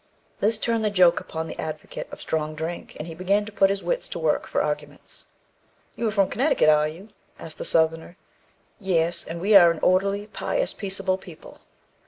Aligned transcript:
This 0.39 0.57
turned 0.57 0.83
the 0.83 0.89
joke 0.89 1.19
upon 1.19 1.45
the 1.47 1.59
advocate 1.61 2.07
of 2.11 2.19
strong 2.19 2.55
drink, 2.55 2.95
and 2.97 3.07
he 3.07 3.13
began 3.13 3.45
to 3.45 3.51
put 3.51 3.69
his 3.69 3.83
wits 3.83 4.09
to 4.09 4.17
work 4.17 4.47
for 4.47 4.59
arguments. 4.63 5.25
"You 5.95 6.07
are 6.07 6.11
from 6.11 6.27
Connecticut, 6.27 6.69
are 6.69 6.87
you?" 6.87 7.09
asked 7.37 7.59
the 7.59 7.65
Southerner. 7.65 8.17
"Yes, 8.79 9.23
and 9.23 9.39
we 9.39 9.55
are 9.55 9.69
an 9.69 9.77
orderly, 9.83 10.25
pious, 10.25 10.73
peaceable 10.73 11.19
people. 11.19 11.59